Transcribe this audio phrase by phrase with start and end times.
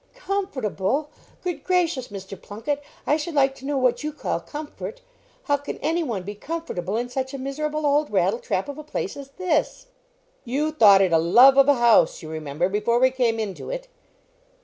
[0.15, 1.11] "Comfortable!
[1.43, 2.35] Good gracious, Mr.
[2.35, 5.01] Plunket, I should like to know what you call comfort.
[5.43, 9.15] How can any one be comfortable in such a miserable old rattletrap of a place
[9.15, 9.85] as this?"
[10.43, 13.87] "You thought it a love of a house, you remember, before we came into it."